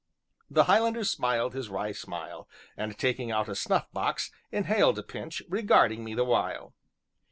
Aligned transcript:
The 0.49 0.63
Highlander 0.63 1.03
smiled 1.03 1.53
his 1.53 1.69
wry 1.69 1.91
smile, 1.91 2.49
and 2.75 2.97
taking 2.97 3.29
out 3.29 3.47
a 3.47 3.53
snuff 3.53 3.91
box, 3.91 4.31
inhaled 4.51 4.97
a 4.97 5.03
pinch, 5.03 5.43
regarding 5.47 6.03
me 6.03 6.15
the 6.15 6.25
while. 6.25 6.73